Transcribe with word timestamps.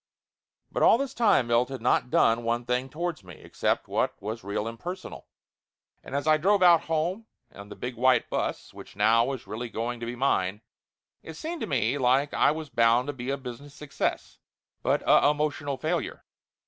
But 0.71 0.81
all 0.81 0.97
this 0.97 1.13
time 1.13 1.45
Milt 1.45 1.69
had 1.69 1.79
not 1.79 2.09
done 2.09 2.41
one 2.41 2.65
thing 2.65 2.89
towards 2.89 3.23
me, 3.23 3.35
except 3.35 3.87
what 3.87 4.19
was 4.19 4.43
real 4.43 4.67
impersonal. 4.67 5.27
And 6.03 6.15
as 6.15 6.25
I 6.25 6.37
drove 6.37 6.63
out 6.63 6.85
home 6.85 7.27
in 7.51 7.69
the 7.69 7.75
big 7.75 7.93
white 7.97 8.27
bus, 8.27 8.73
which 8.73 8.95
now 8.95 9.25
was 9.25 9.45
really 9.45 9.69
going 9.69 9.99
to 9.99 10.07
be 10.07 10.15
mine, 10.15 10.61
it 11.21 11.35
seemed 11.35 11.61
to 11.61 11.67
me 11.67 11.99
like 11.99 12.33
I 12.33 12.49
was 12.49 12.69
bound 12.71 13.05
to 13.09 13.13
be 13.13 13.29
a 13.29 13.37
business 13.37 13.75
success; 13.75 14.39
but 14.81 15.03
a 15.07 15.29
emotional 15.29 15.77
failure. 15.77 16.25